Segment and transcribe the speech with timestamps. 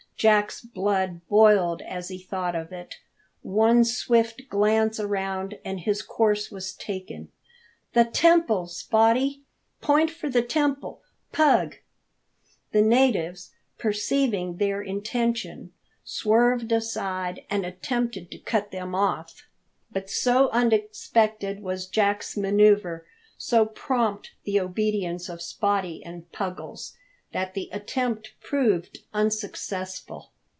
[0.17, 2.99] Jack's blood boiled as he thought of it.
[3.41, 7.29] One swift glance around, and his course was taken.
[7.93, 9.39] "The temple, Spottie!
[9.81, 11.01] Point for the temple,
[11.31, 11.77] Pug!"
[12.71, 15.73] The natives, perceiving their intention,
[16.03, 19.47] swerved aside and attempted to cut them off.
[19.91, 23.01] But so unexpected was Jack's manouvre,
[23.39, 26.95] so prompt the obedience of Spottie and Puggles,
[27.33, 30.33] that the attempt proved unsuccessful.